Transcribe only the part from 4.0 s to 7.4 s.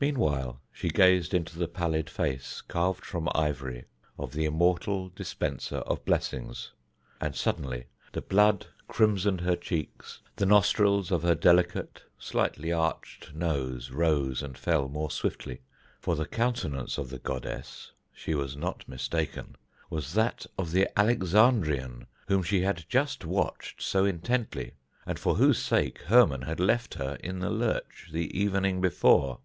of the immortal dispenser of blessings, and